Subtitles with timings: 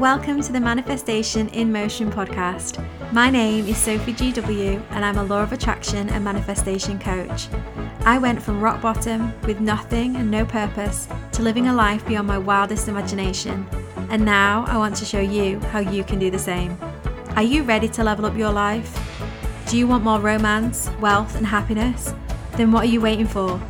[0.00, 2.82] Welcome to the Manifestation in Motion podcast.
[3.12, 7.48] My name is Sophie GW, and I'm a law of attraction and manifestation coach.
[8.02, 12.28] I went from rock bottom with nothing and no purpose to living a life beyond
[12.28, 13.66] my wildest imagination.
[14.08, 16.78] And now I want to show you how you can do the same.
[17.36, 18.98] Are you ready to level up your life?
[19.68, 22.12] Do you want more romance, wealth, and happiness?
[22.56, 23.60] Then what are you waiting for?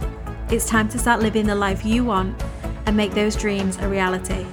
[0.49, 2.43] It's time to start living the life you want
[2.87, 4.47] and make those dreams a reality.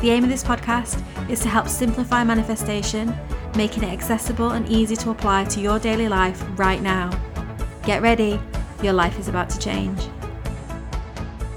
[0.00, 1.00] The aim of this podcast
[1.30, 3.14] is to help simplify manifestation,
[3.54, 7.10] making it accessible and easy to apply to your daily life right now.
[7.84, 8.40] Get ready,
[8.82, 10.00] your life is about to change.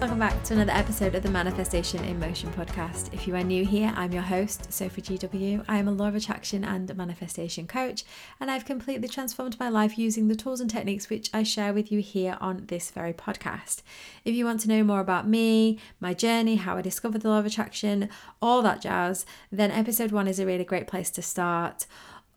[0.05, 3.11] Welcome back to another episode of the Manifestation in Motion podcast.
[3.11, 5.65] If you are new here, I'm your host, Sophie GW.
[5.67, 8.03] I am a law of attraction and manifestation coach,
[8.39, 11.91] and I've completely transformed my life using the tools and techniques which I share with
[11.91, 13.81] you here on this very podcast.
[14.23, 17.39] If you want to know more about me, my journey, how I discovered the law
[17.39, 18.07] of attraction,
[18.43, 21.87] all that jazz, then episode one is a really great place to start.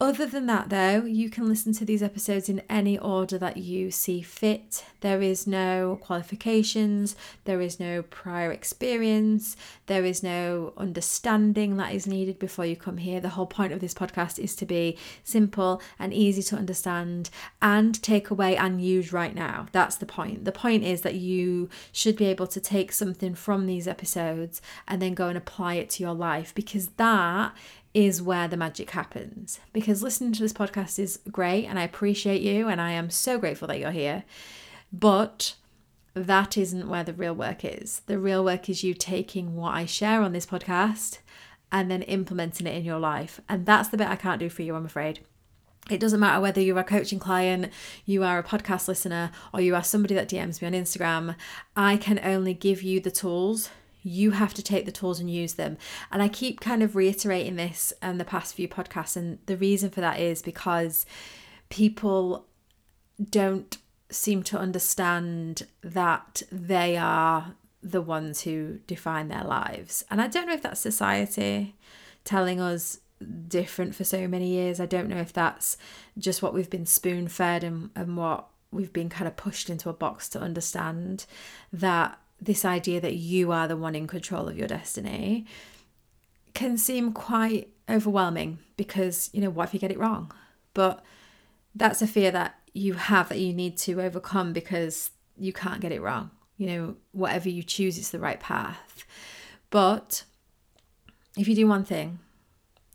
[0.00, 3.90] Other than that, though, you can listen to these episodes in any order that you
[3.90, 4.84] see fit.
[5.00, 12.06] There is no qualifications, there is no prior experience, there is no understanding that is
[12.06, 13.18] needed before you come here.
[13.18, 17.28] The whole point of this podcast is to be simple and easy to understand
[17.60, 19.66] and take away and use right now.
[19.72, 20.44] That's the point.
[20.44, 25.02] The point is that you should be able to take something from these episodes and
[25.02, 27.52] then go and apply it to your life because that
[27.94, 29.60] is where the magic happens.
[29.72, 33.38] Because listening to this podcast is great and I appreciate you and I am so
[33.38, 34.24] grateful that you're here.
[34.92, 35.54] But
[36.14, 38.02] that isn't where the real work is.
[38.06, 41.18] The real work is you taking what I share on this podcast
[41.70, 43.40] and then implementing it in your life.
[43.48, 45.20] And that's the bit I can't do for you, I'm afraid.
[45.90, 47.72] It doesn't matter whether you're a coaching client,
[48.04, 51.34] you are a podcast listener, or you are somebody that DMs me on Instagram.
[51.76, 53.70] I can only give you the tools
[54.08, 55.76] you have to take the tools and use them.
[56.10, 59.16] And I keep kind of reiterating this in the past few podcasts.
[59.16, 61.06] And the reason for that is because
[61.68, 62.46] people
[63.30, 63.76] don't
[64.10, 70.04] seem to understand that they are the ones who define their lives.
[70.10, 71.76] And I don't know if that's society
[72.24, 73.00] telling us
[73.48, 74.80] different for so many years.
[74.80, 75.76] I don't know if that's
[76.16, 79.88] just what we've been spoon fed and, and what we've been kind of pushed into
[79.88, 81.26] a box to understand
[81.72, 85.46] that this idea that you are the one in control of your destiny
[86.54, 90.32] can seem quite overwhelming because, you know, what if you get it wrong?
[90.74, 91.04] But
[91.74, 95.92] that's a fear that you have that you need to overcome because you can't get
[95.92, 96.30] it wrong.
[96.56, 99.04] You know, whatever you choose, it's the right path.
[99.70, 100.24] But
[101.36, 102.18] if you do one thing,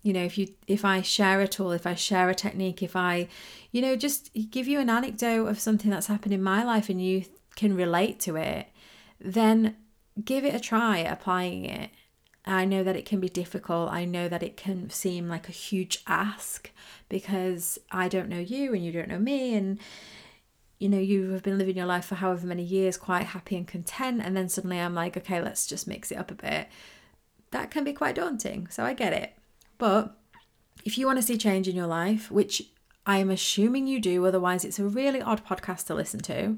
[0.02, 2.96] you know, if you if I share a tool, if I share a technique, if
[2.96, 3.30] I,
[3.72, 7.02] you know, just give you an anecdote of something that's happened in my life and
[7.02, 7.24] you
[7.56, 8.68] can relate to it,
[9.24, 9.76] then
[10.24, 11.90] give it a try applying it.
[12.46, 13.90] I know that it can be difficult.
[13.90, 16.72] I know that it can seem like a huge ask
[17.08, 19.56] because I don't know you and you don't know me.
[19.56, 19.80] And,
[20.78, 23.66] you know, you have been living your life for however many years, quite happy and
[23.66, 24.22] content.
[24.24, 26.68] And then suddenly I'm like, okay, let's just mix it up a bit.
[27.52, 28.68] That can be quite daunting.
[28.70, 29.34] So I get it.
[29.78, 30.18] But
[30.84, 32.62] if you want to see change in your life, which
[33.06, 36.58] I am assuming you do, otherwise, it's a really odd podcast to listen to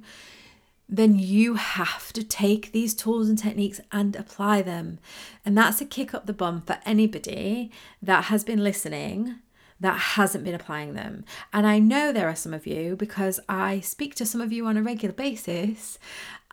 [0.88, 5.00] then you have to take these tools and techniques and apply them.
[5.44, 9.36] And that's a kick up the bum for anybody that has been listening
[9.80, 11.26] that hasn't been applying them.
[11.52, 14.66] And I know there are some of you because I speak to some of you
[14.68, 16.00] on a regular basis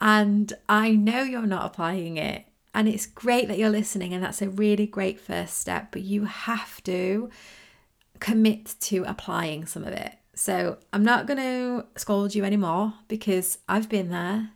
[0.00, 2.46] and I know you're not applying it.
[2.74, 6.24] And it's great that you're listening, and that's a really great first step, but you
[6.24, 7.28] have to
[8.18, 10.14] commit to applying some of it.
[10.34, 14.50] So I'm not going to scold you anymore because I've been there.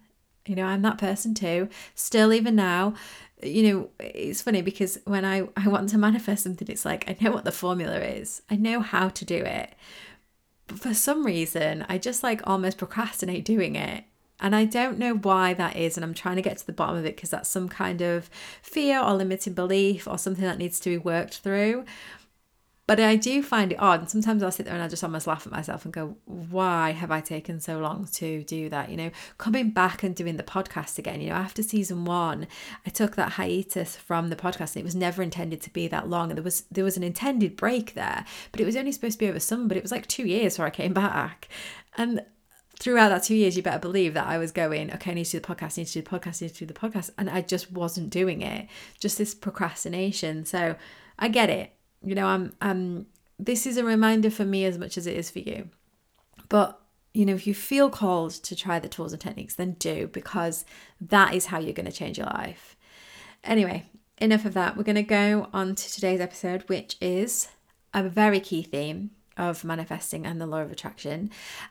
[0.47, 1.69] You know, I'm that person too.
[1.95, 2.95] Still, even now,
[3.43, 7.17] you know, it's funny because when I, I want to manifest something, it's like I
[7.21, 9.75] know what the formula is, I know how to do it.
[10.69, 14.05] But for some reason, I just like almost procrastinate doing it.
[14.39, 15.97] And I don't know why that is.
[15.97, 18.29] And I'm trying to get to the bottom of it because that's some kind of
[18.63, 21.85] fear or limiting belief or something that needs to be worked through.
[22.87, 24.01] But I do find it odd.
[24.01, 26.93] And sometimes I'll sit there and I just almost laugh at myself and go, why
[26.93, 28.91] have I taken so long to do that?
[28.91, 32.47] You know, coming back and doing the podcast again, you know, after season one,
[32.87, 36.09] I took that hiatus from the podcast and it was never intended to be that
[36.09, 36.31] long.
[36.31, 39.25] And there was there was an intended break there, but it was only supposed to
[39.25, 41.49] be over summer, but it was like two years before I came back.
[41.97, 42.23] And
[42.79, 45.33] throughout that two years, you better believe that I was going, okay, I need to
[45.33, 47.11] do the podcast, I need to do the podcast, I need to do the podcast.
[47.19, 48.69] And I just wasn't doing it.
[49.01, 50.45] Just this procrastination.
[50.45, 50.77] So
[51.19, 51.76] I get it
[52.07, 53.07] you know i'm i'm
[53.39, 55.69] this is a reminder for me as much as it is for you.
[56.49, 56.81] But
[57.13, 60.67] you know, if you feel called to try the tools and techniques, then do because
[61.01, 62.77] that is how you're going to change your life.
[63.43, 63.85] Anyway,
[64.19, 64.77] enough of that.
[64.77, 67.49] We're going to go on to today's episode, which is
[67.95, 71.31] a very key theme of manifesting and the law of attraction,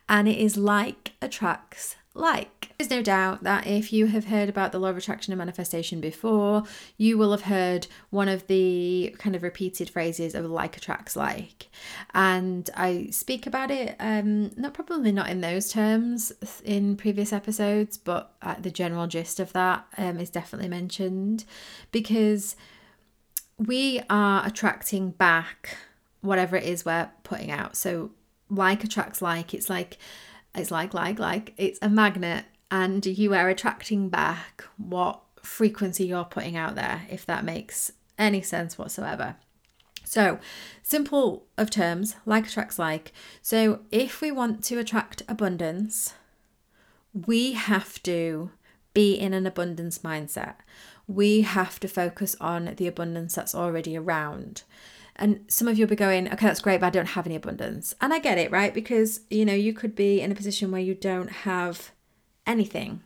[0.09, 2.73] and it is like attracts like.
[2.77, 6.01] There's no doubt that if you have heard about the law of attraction and manifestation
[6.01, 6.63] before,
[6.97, 11.67] you will have heard one of the kind of repeated phrases of like attracts like.
[12.13, 16.33] And I speak about it, um, not probably not in those terms
[16.63, 21.45] in previous episodes, but uh, the general gist of that um, is definitely mentioned
[21.91, 22.55] because
[23.57, 25.77] we are attracting back
[26.21, 27.77] whatever it is we're putting out.
[27.77, 28.11] So
[28.49, 29.97] like attracts like, it's like
[30.57, 36.25] it's like, like, like, it's a magnet, and you are attracting back what frequency you're
[36.25, 39.35] putting out there, if that makes any sense whatsoever.
[40.03, 40.39] So,
[40.83, 43.11] simple of terms, like attracts like.
[43.41, 46.13] So, if we want to attract abundance,
[47.13, 48.51] we have to
[48.93, 50.55] be in an abundance mindset.
[51.07, 54.63] We have to focus on the abundance that's already around.
[55.17, 57.93] And some of you'll be going, okay, that's great, but I don't have any abundance.
[58.01, 58.73] And I get it, right?
[58.73, 61.91] Because, you know, you could be in a position where you don't have
[62.45, 63.01] anything.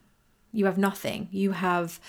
[0.51, 1.27] You have nothing.
[1.31, 1.99] You have,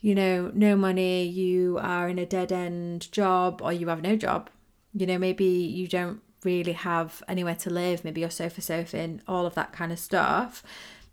[0.00, 1.24] you know, no money.
[1.24, 4.48] You are in a dead end job or you have no job.
[4.94, 8.02] You know, maybe you don't really have anywhere to live.
[8.02, 10.62] Maybe you're sofa surfing, all of that kind of stuff.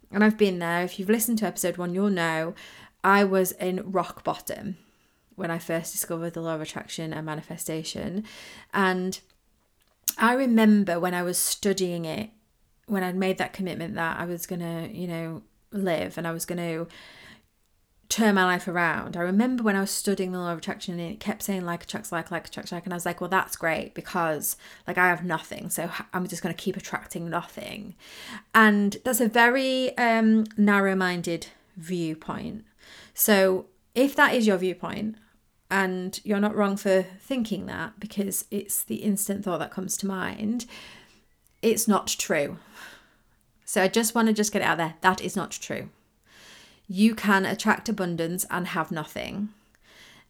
[0.10, 0.84] And I've been there.
[0.84, 2.54] If you've listened to episode one, you'll know
[3.04, 4.78] I was in rock bottom
[5.42, 8.24] when I first discovered the law of attraction and manifestation.
[8.74, 9.20] And
[10.18, 12.30] I remember when I was studying it,
[12.86, 15.42] when I'd made that commitment that I was going to, you know,
[15.72, 16.88] live and I was going to
[18.12, 19.16] turn my life around.
[19.16, 21.84] I remember when I was studying the law of attraction and it kept saying like
[21.84, 22.84] attracts like, like attracts like.
[22.84, 25.70] And I was like, well, that's great because like I have nothing.
[25.70, 27.96] So I'm just going to keep attracting nothing.
[28.54, 31.48] And that's a very um, narrow minded
[31.78, 32.66] viewpoint.
[33.14, 35.16] So if that is your viewpoint,
[35.72, 40.06] and you're not wrong for thinking that because it's the instant thought that comes to
[40.06, 40.66] mind,
[41.62, 42.58] it's not true.
[43.64, 44.96] So I just want to just get it out there.
[45.00, 45.88] That is not true.
[46.90, 49.50] You can attract abundance and have nothing.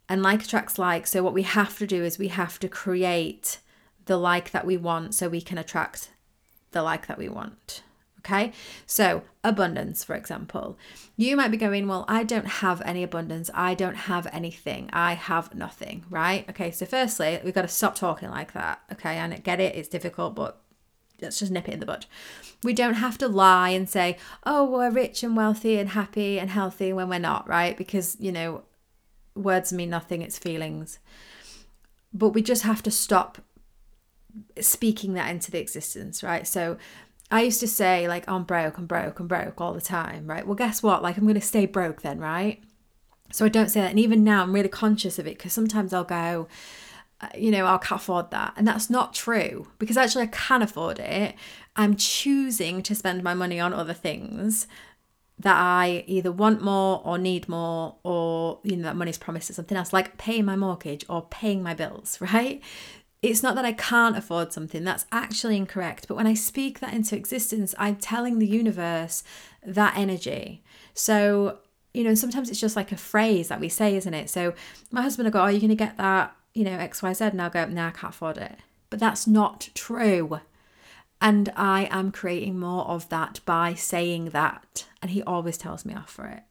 [0.07, 1.07] And like attracts like.
[1.07, 3.57] So what we have to do is we have to create
[4.05, 6.11] the like that we want so we can attract
[6.71, 7.81] the like that we want.
[8.23, 8.53] Okay,
[8.85, 10.77] so abundance, for example,
[11.17, 13.49] you might be going, Well, I don't have any abundance.
[13.53, 14.89] I don't have anything.
[14.93, 16.47] I have nothing, right?
[16.49, 18.81] Okay, so firstly, we've got to stop talking like that.
[18.91, 20.61] Okay, and I get it, it's difficult, but
[21.19, 22.05] let's just nip it in the bud.
[22.63, 26.49] We don't have to lie and say, Oh, we're rich and wealthy and happy and
[26.49, 27.75] healthy when we're not, right?
[27.75, 28.63] Because, you know,
[29.35, 30.99] words mean nothing, it's feelings.
[32.13, 33.39] But we just have to stop
[34.59, 36.47] speaking that into the existence, right?
[36.47, 36.77] So,
[37.31, 40.45] I used to say, like, I'm broke, I'm broke, I'm broke all the time, right?
[40.45, 41.01] Well, guess what?
[41.01, 42.61] Like, I'm going to stay broke then, right?
[43.31, 43.91] So I don't say that.
[43.91, 46.47] And even now, I'm really conscious of it because sometimes I'll go,
[47.21, 48.53] uh, you know, I can't afford that.
[48.57, 51.35] And that's not true because actually I can afford it.
[51.75, 54.67] I'm choosing to spend my money on other things
[55.39, 59.53] that I either want more or need more, or, you know, that money's promised to
[59.53, 62.61] something else, like paying my mortgage or paying my bills, right?
[63.21, 66.07] It's not that I can't afford something, that's actually incorrect.
[66.07, 69.23] But when I speak that into existence, I'm telling the universe
[69.63, 70.63] that energy.
[70.95, 71.59] So,
[71.93, 74.29] you know, sometimes it's just like a phrase that we say, isn't it?
[74.29, 74.53] So
[74.89, 77.31] my husband will go, Are you going to get that, you know, XYZ?
[77.31, 78.57] And I'll go, No, I can't afford it.
[78.89, 80.39] But that's not true.
[81.21, 84.87] And I am creating more of that by saying that.
[85.01, 86.41] And he always tells me off for it.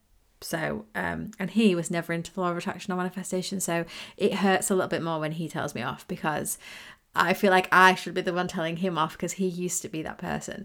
[0.40, 3.60] So, um, and he was never into the law of attraction or manifestation.
[3.60, 3.84] So
[4.16, 6.58] it hurts a little bit more when he tells me off because
[7.14, 9.88] I feel like I should be the one telling him off because he used to
[9.88, 10.64] be that person.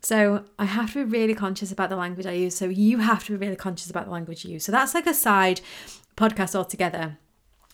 [0.00, 2.54] So I have to be really conscious about the language I use.
[2.54, 4.64] So you have to be really conscious about the language you use.
[4.64, 5.60] So that's like a side
[6.16, 7.18] podcast altogether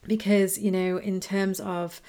[0.06, 2.00] because, you know, in terms of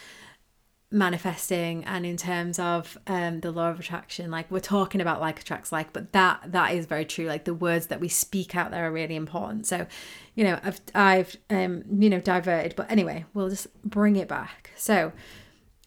[0.94, 5.40] manifesting and in terms of um, the law of attraction like we're talking about like
[5.40, 8.70] attracts like but that that is very true like the words that we speak out
[8.70, 9.88] there are really important so
[10.36, 14.70] you know i've i've um you know diverted but anyway we'll just bring it back
[14.76, 15.12] so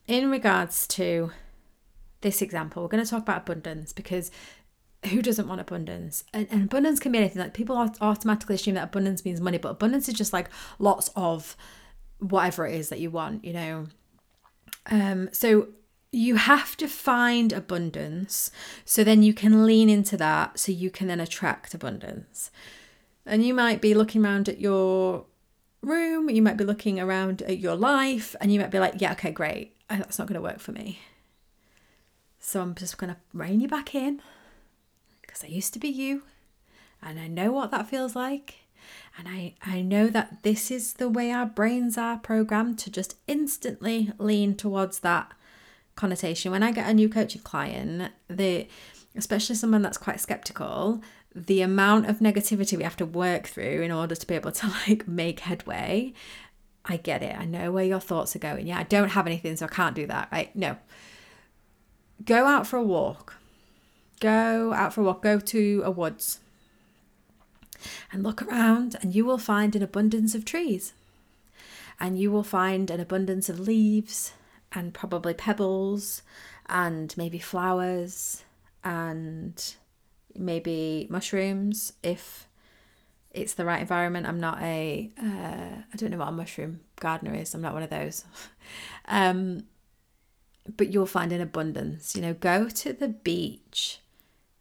[0.09, 1.31] in regards to
[2.23, 4.33] this example we're going to talk about abundance because
[5.05, 6.25] who doesn't want abundance?
[6.33, 7.41] And, and, abundance can be anything.
[7.41, 10.49] Like people automatically assume that abundance means money, but abundance is just like
[10.81, 11.57] lots of
[12.19, 13.45] whatever it is that you want.
[13.45, 13.87] You know,
[14.91, 15.69] um, so
[16.13, 18.51] you have to find abundance
[18.85, 22.51] so then you can lean into that so you can then attract abundance.
[23.25, 25.27] And you might be looking around at your
[25.83, 29.13] room, you might be looking around at your life, and you might be like, yeah,
[29.13, 31.01] okay, great, that's not going to work for me.
[32.39, 34.23] So I'm just going to rein you back in
[35.21, 36.23] because I used to be you
[37.03, 38.66] and I know what that feels like.
[39.19, 43.17] And I, I know that this is the way our brains are programmed to just
[43.27, 45.33] instantly lean towards that
[45.95, 46.53] connotation.
[46.53, 48.69] When I get a new coaching client, the
[49.17, 51.01] especially someone that's quite skeptical,
[51.35, 54.67] the amount of negativity we have to work through in order to be able to
[54.89, 56.13] like make headway.
[56.85, 57.37] I get it.
[57.37, 58.67] I know where your thoughts are going.
[58.67, 60.55] Yeah, I don't have anything, so I can't do that, right?
[60.55, 60.77] No.
[62.25, 63.35] Go out for a walk.
[64.21, 65.23] Go out for a walk.
[65.23, 66.39] Go to a woods
[68.13, 70.93] and look around, and you will find an abundance of trees.
[71.99, 74.33] And you will find an abundance of leaves
[74.73, 76.23] and probably pebbles
[76.69, 78.45] and maybe flowers
[78.85, 79.75] and
[80.35, 82.47] maybe mushrooms if
[83.31, 84.27] it's the right environment.
[84.27, 87.55] I'm not a uh, I don't know what a mushroom gardener is.
[87.55, 88.25] I'm not one of those.
[89.07, 89.65] um,
[90.77, 92.15] but you'll find an abundance.
[92.15, 94.01] You know, go to the beach.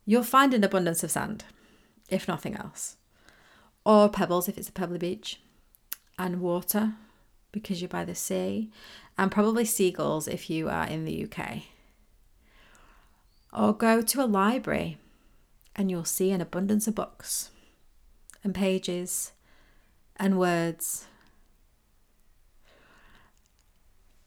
[0.05, 1.43] You'll find an abundance of sand,
[2.09, 2.97] if nothing else
[3.85, 5.39] or pebbles if it's a pebbly beach,
[6.17, 6.93] and water
[7.51, 8.69] because you're by the sea,
[9.17, 11.61] and probably seagulls if you are in the UK.
[13.53, 14.97] Or go to a library
[15.75, 17.49] and you'll see an abundance of books
[18.43, 19.31] and pages
[20.17, 21.07] and words.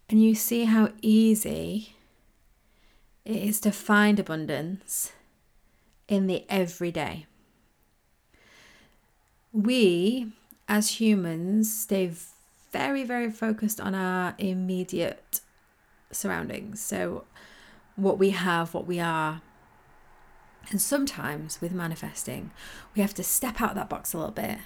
[0.09, 1.97] And you see how easy
[3.27, 5.13] it is to find abundance
[6.09, 7.27] in the everyday
[9.63, 10.33] we
[10.69, 12.13] as humans stay
[12.71, 15.41] very, very focused on our immediate
[16.13, 16.81] surroundings.
[16.81, 17.25] So,
[17.97, 19.43] what we have, what we are.
[20.71, 22.51] And sometimes with manifesting,
[22.95, 24.59] we have to step out of that box a little bit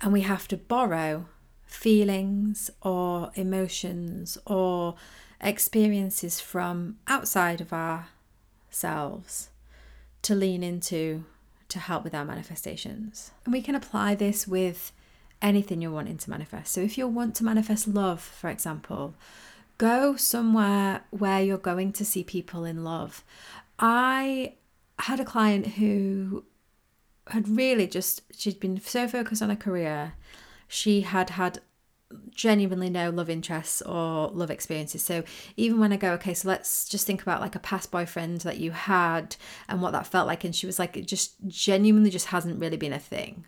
[0.00, 1.26] and we have to borrow
[1.66, 4.94] feelings or emotions or
[5.40, 9.50] experiences from outside of ourselves
[10.22, 11.24] to lean into
[11.74, 13.32] to help with our manifestations.
[13.44, 14.92] And we can apply this with
[15.42, 16.72] anything you're wanting to manifest.
[16.72, 19.14] So if you want to manifest love, for example,
[19.76, 23.24] go somewhere where you're going to see people in love.
[23.78, 24.54] I
[25.00, 26.44] had a client who
[27.28, 30.14] had really just she'd been so focused on her career.
[30.68, 31.60] She had had
[32.30, 35.02] genuinely no love interests or love experiences.
[35.02, 35.24] So
[35.56, 38.58] even when I go, okay, so let's just think about like a past boyfriend that
[38.58, 39.36] you had
[39.68, 40.44] and what that felt like.
[40.44, 43.46] And she was like, it just genuinely just hasn't really been a thing.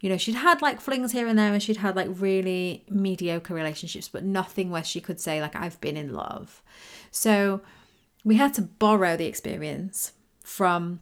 [0.00, 3.54] You know, she'd had like flings here and there and she'd had like really mediocre
[3.54, 6.62] relationships, but nothing where she could say, like, I've been in love.
[7.10, 7.60] So
[8.24, 11.00] we had to borrow the experience from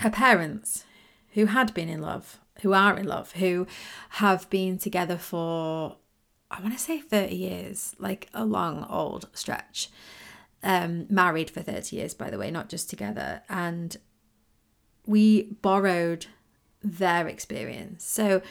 [0.00, 0.84] her parents
[1.32, 3.66] who had been in love who are in love, who
[4.10, 5.96] have been together for
[6.50, 9.90] I want to say 30 years, like a long old stretch.
[10.62, 13.42] Um, married for 30 years, by the way, not just together.
[13.48, 13.96] And
[15.06, 16.26] we borrowed
[16.82, 18.04] their experience.
[18.04, 18.42] So,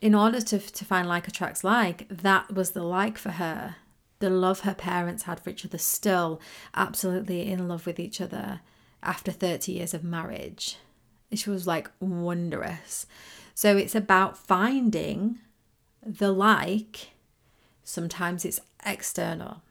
[0.00, 3.76] in order to, to find like attracts like, that was the like for her.
[4.20, 6.40] The love her parents had for each other, still
[6.74, 8.60] absolutely in love with each other
[9.02, 10.76] after 30 years of marriage.
[11.30, 13.06] It was like wondrous.
[13.60, 15.38] So, it's about finding
[16.02, 17.10] the like
[17.90, 19.62] Sometimes it's external.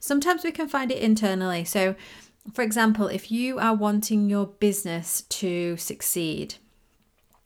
[0.00, 1.62] Sometimes we can find it internally.
[1.64, 1.94] So,
[2.52, 6.54] for example, if you are wanting your business to succeed,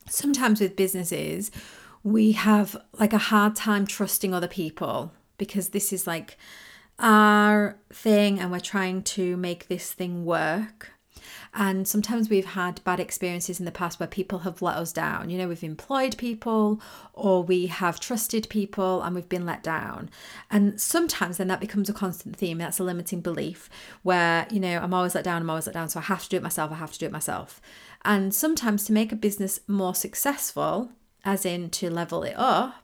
[0.09, 1.51] sometimes with businesses,
[2.03, 6.39] we have like a hard time trusting other people because this is like
[7.01, 10.94] our thing and we're trying to make this thing work.
[11.55, 15.31] And sometimes we've had bad experiences in the past where people have let us down.
[15.31, 16.81] You know, we've employed people
[17.13, 20.11] or we have trusted people and we've been let down.
[20.51, 22.59] And sometimes then that becomes a constant theme.
[22.59, 23.71] That's a limiting belief
[24.03, 25.89] where, you know, I'm always let down, I'm always let down.
[25.89, 27.61] So I have to do it myself, I have to do it myself.
[28.05, 30.91] And sometimes to make a business more successful,
[31.25, 32.84] as in to level it up,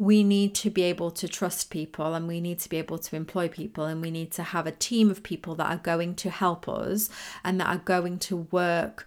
[0.00, 3.14] we need to be able to trust people and we need to be able to
[3.14, 6.30] employ people and we need to have a team of people that are going to
[6.30, 7.10] help us
[7.44, 9.06] and that are going to work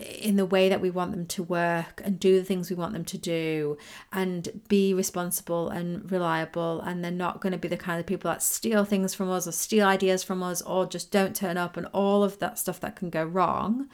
[0.00, 2.92] in the way that we want them to work and do the things we want
[2.92, 3.78] them to do
[4.10, 8.28] and be responsible and reliable and they're not going to be the kind of people
[8.28, 11.76] that steal things from us or steal ideas from us or just don't turn up
[11.76, 13.88] and all of that stuff that can go wrong.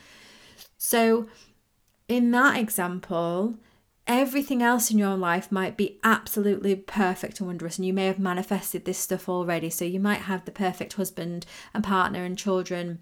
[0.78, 1.28] So
[2.08, 3.56] in that example,
[4.08, 8.18] everything else in your life might be absolutely perfect and wondrous and you may have
[8.18, 9.68] manifested this stuff already.
[9.68, 13.00] So you might have the perfect husband and partner and children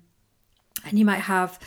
[0.84, 1.58] and you might have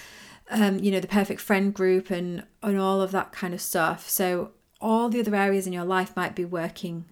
[0.51, 4.09] um, you know the perfect friend group and and all of that kind of stuff.
[4.09, 7.05] So all the other areas in your life might be working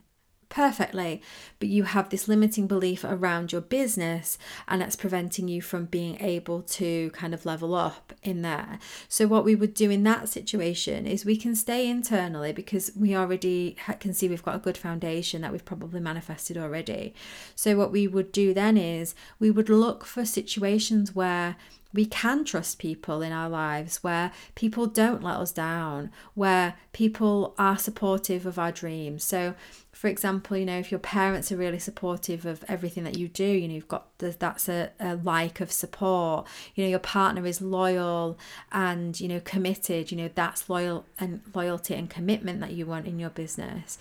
[0.57, 1.21] perfectly,
[1.59, 6.19] but you have this limiting belief around your business and that's preventing you from being
[6.19, 8.79] able to kind of level up in there.
[9.07, 13.15] So, what we would do in that situation is we can stay internally because we
[13.15, 17.13] already can see we've got a good foundation that we've probably manifested already.
[17.53, 21.55] So, what we would do then is we would look for situations where
[21.93, 27.55] we can trust people in our lives where people don't let us down, where people
[27.57, 29.23] are supportive of our dreams.
[29.23, 29.55] So,
[29.97, 33.43] for example, you know, if your parents are really supportive of everything that you do,
[33.43, 36.45] you know, you've got the, that's a, a like of support.
[36.75, 38.37] You know, your partner is loyal
[38.71, 40.11] and you know committed.
[40.11, 43.97] You know, that's loyal and loyalty and commitment that you want in your business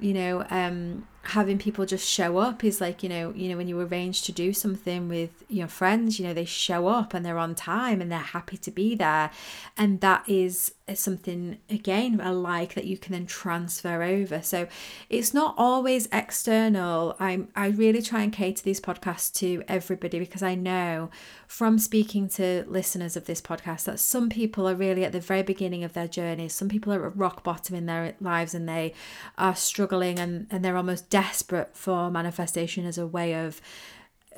[0.00, 3.68] you know um having people just show up is like you know you know when
[3.68, 7.38] you arrange to do something with your friends you know they show up and they're
[7.38, 9.30] on time and they're happy to be there.
[9.76, 14.42] And that is uh, something again a like that you can then transfer over.
[14.42, 14.66] So
[15.08, 17.16] it's not always external.
[17.20, 21.10] I'm i really try and cater these podcasts to everybody because i know
[21.46, 25.42] from speaking to listeners of this podcast that some people are really at the very
[25.42, 26.48] beginning of their journey.
[26.48, 28.94] Some people are at rock bottom in their lives and they
[29.36, 33.60] are struggling and and they're almost desperate for manifestation as a way of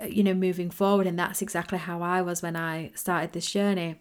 [0.02, 3.50] uh, you know moving forward and that's exactly how I was when I started this
[3.50, 3.96] journey.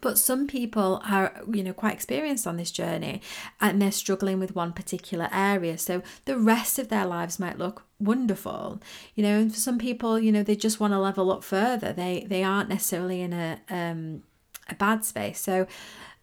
[0.00, 3.20] But some people are you know quite experienced on this journey
[3.60, 5.78] and they're struggling with one particular area.
[5.78, 8.80] So the rest of their lives might look wonderful
[9.14, 11.92] you know and for some people you know they just want to level up further.
[11.92, 14.22] They they aren't necessarily in a um
[14.68, 15.40] a bad space.
[15.40, 15.66] So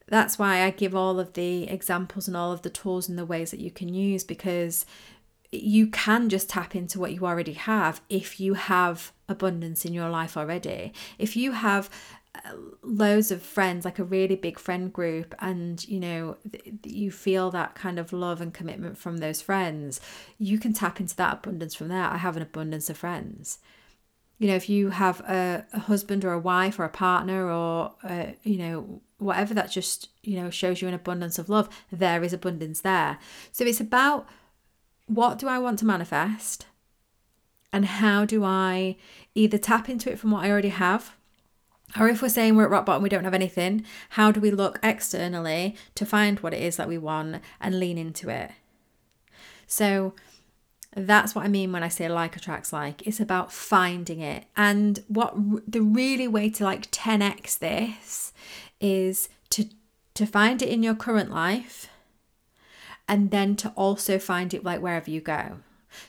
[0.08, 3.26] that's why I give all of the examples and all of the tools and the
[3.26, 4.86] ways that you can use because
[5.54, 10.10] you can just tap into what you already have if you have abundance in your
[10.10, 10.94] life already.
[11.20, 11.90] If you have
[12.36, 16.36] uh, loads of friends like a really big friend group and you know
[16.84, 20.02] you feel that kind of love and commitment from those friends
[20.40, 22.06] you can tap into that abundance from there.
[22.06, 23.60] I have an abundance of friends.
[24.40, 27.94] You know if you have a, a husband or a wife or a partner or
[28.04, 32.24] uh, you know whatever that just you know shows you an abundance of love there
[32.24, 33.20] is abundance there.
[33.52, 34.28] So it's about
[35.08, 36.66] what do I want to manifest?
[37.72, 38.98] And how do I
[39.36, 41.16] either tap into it from what I already have?
[42.00, 44.52] Or if we're saying we're at rock bottom, we don't have anything, how do we
[44.52, 48.52] look externally to find what it is that we want and lean into it?
[49.68, 50.14] So
[50.96, 53.06] that's what I mean when I say like attracts like.
[53.08, 54.46] It's about finding it.
[54.56, 55.34] And what
[55.68, 58.34] the really way to like 10x this
[58.80, 59.66] is to
[60.14, 61.90] to find it in your current life
[63.08, 65.58] and then to also find it like wherever you go.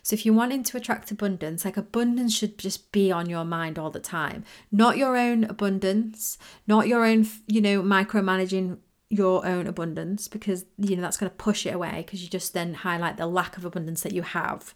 [0.03, 3.79] So if you're wanting to attract abundance, like abundance should just be on your mind
[3.79, 4.45] all the time.
[4.73, 8.79] Not your own abundance, not your own, you know, micromanaging
[9.11, 12.53] your own abundance because you know that's going to push it away because you just
[12.53, 14.75] then highlight the lack of abundance that you have.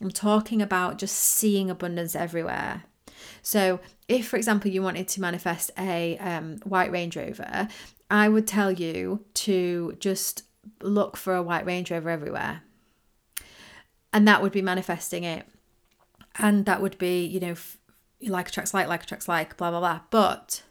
[0.00, 2.84] I'm talking about just seeing abundance everywhere.
[3.40, 7.68] So, if for example you wanted to manifest a um, white Range Rover,
[8.10, 10.44] I would tell you to just
[10.80, 12.62] look for a white Range Rover everywhere.
[14.12, 15.46] And that would be manifesting it.
[16.36, 17.54] And that would be, you know,
[18.22, 20.00] like attracts like, like attracts like, blah, blah, blah.
[20.10, 20.62] But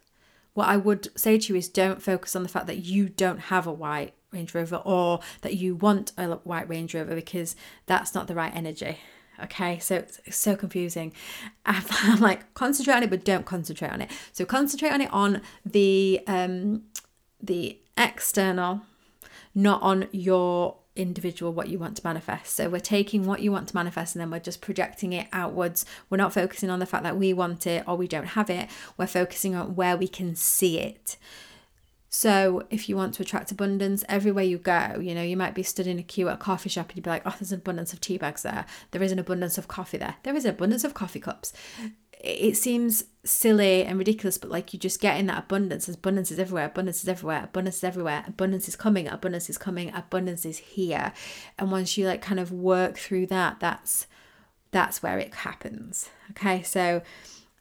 [0.53, 3.39] what I would say to you is don't focus on the fact that you don't
[3.39, 8.15] have a white Range Rover or that you want a white Range Rover because that's
[8.15, 8.97] not the right energy.
[9.43, 11.13] Okay, so it's so confusing.
[11.65, 14.11] I'm like concentrate on it, but don't concentrate on it.
[14.31, 16.83] So concentrate on it on the um
[17.41, 18.81] the external
[19.53, 22.55] not on your individual what you want to manifest.
[22.55, 25.85] So we're taking what you want to manifest and then we're just projecting it outwards.
[26.09, 28.69] We're not focusing on the fact that we want it or we don't have it.
[28.97, 31.17] We're focusing on where we can see it.
[32.13, 35.63] So if you want to attract abundance everywhere you go, you know, you might be
[35.63, 37.59] stood in a queue at a coffee shop and you'd be like, oh, there's an
[37.59, 38.65] abundance of tea bags there.
[38.91, 40.15] There is an abundance of coffee there.
[40.23, 41.53] There is an abundance of coffee cups
[42.23, 45.87] it seems silly and ridiculous, but like you just get in that abundance.
[45.87, 46.65] Abundance is everywhere.
[46.65, 47.43] Abundance is everywhere.
[47.45, 48.23] Abundance is everywhere.
[48.27, 49.07] Abundance is coming.
[49.07, 49.93] Abundance is coming.
[49.93, 51.13] Abundance is here.
[51.57, 54.07] And once you like kind of work through that, that's
[54.71, 56.09] that's where it happens.
[56.31, 57.01] Okay, so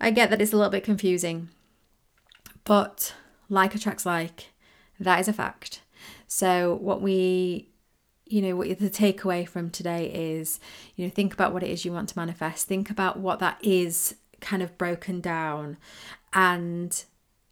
[0.00, 1.48] I get that it's a little bit confusing,
[2.64, 3.14] but
[3.48, 4.48] like attracts like.
[5.00, 5.80] That is a fact.
[6.26, 7.70] So what we
[8.26, 10.60] you know what the takeaway from today is
[10.94, 13.58] you know think about what it is you want to manifest think about what that
[13.60, 15.76] is kind of broken down
[16.32, 17.04] and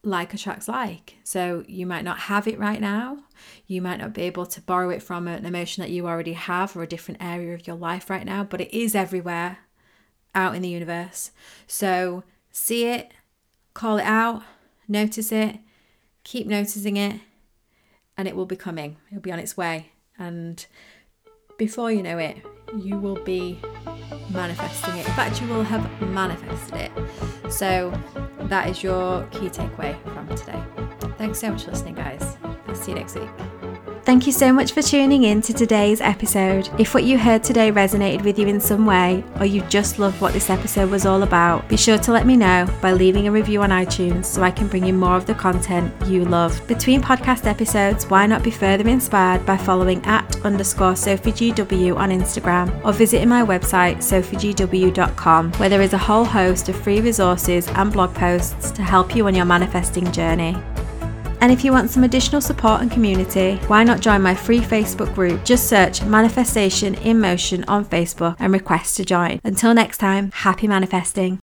[0.03, 1.17] like attracts like.
[1.25, 3.19] So you might not have it right now.
[3.67, 6.77] You might not be able to borrow it from an emotion that you already have
[6.77, 9.59] or a different area of your life right now, but it is everywhere
[10.35, 11.33] out in the universe.
[11.67, 13.13] So see it,
[13.75, 14.43] call it out,
[14.87, 15.59] notice it,
[16.25, 17.21] keep noticing it,
[18.17, 18.97] and it will be coming.
[19.11, 19.93] It'll be on its way.
[20.19, 20.65] And
[21.57, 22.39] before you know it,
[22.77, 23.61] you will be
[24.31, 25.07] manifesting it.
[25.07, 27.53] In fact, you will have manifested it.
[27.53, 27.93] So,
[28.43, 30.63] that is your key takeaway from today.
[31.17, 32.37] Thanks so much for listening, guys.
[32.67, 33.29] I'll see you next week.
[34.09, 36.71] Thank you so much for tuning in to today's episode.
[36.79, 40.19] If what you heard today resonated with you in some way, or you just loved
[40.23, 43.31] what this episode was all about, be sure to let me know by leaving a
[43.31, 46.59] review on iTunes so I can bring you more of the content you love.
[46.67, 52.83] Between podcast episodes, why not be further inspired by following at underscore SophieGW on Instagram
[52.87, 57.93] or visiting my website sophiegw.com where there is a whole host of free resources and
[57.93, 60.57] blog posts to help you on your manifesting journey.
[61.41, 65.15] And if you want some additional support and community, why not join my free Facebook
[65.15, 65.45] group?
[65.45, 69.41] Just search Manifestation in Motion on Facebook and request to join.
[69.45, 71.39] Until next time, happy manifesting.